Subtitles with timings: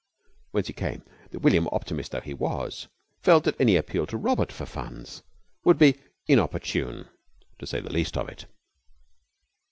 [0.49, 2.87] Whence it came that William, optimist though he was,
[3.21, 5.21] felt that any appeal to Robert for funds
[5.63, 7.07] would be inopportune,
[7.59, 8.47] to say the least of it.